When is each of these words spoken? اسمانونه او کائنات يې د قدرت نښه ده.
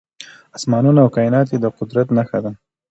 اسمانونه 0.57 0.99
او 1.03 1.09
کائنات 1.15 1.47
يې 1.53 1.57
د 1.61 1.65
قدرت 1.77 2.07
نښه 2.17 2.39
ده. 2.43 2.51